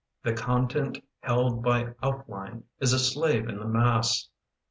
The 0.23 0.33
content 0.33 0.97
held 1.19 1.61
by 1.61 1.93
outline 2.01 2.63
Is 2.79 2.91
a 2.91 2.97
slave 2.97 3.47
in 3.47 3.59
the 3.59 3.67
mass. 3.67 4.29